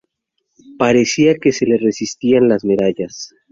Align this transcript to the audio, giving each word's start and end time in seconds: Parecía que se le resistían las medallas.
Parecía 0.79 1.35
que 1.37 1.51
se 1.51 1.67
le 1.67 1.77
resistían 1.77 2.47
las 2.47 2.65
medallas. 2.65 3.35